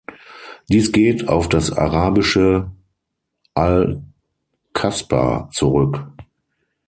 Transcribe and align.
Dies 0.67 0.91
geht 0.91 1.27
auf 1.29 1.47
das 1.47 1.71
arabische 1.71 2.71
"al-qasba" 3.53 5.47
zurück. 5.51 6.07